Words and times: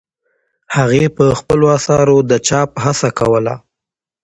هغې 0.75 1.05
په 1.17 1.23
خپلو 1.39 1.65
اثارو 1.77 2.17
د 2.29 2.31
چاپ 2.47 2.69
هڅه 2.83 3.09
کوله. 3.19 3.55